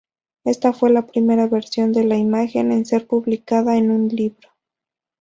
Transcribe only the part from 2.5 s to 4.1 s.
en ser publicada en un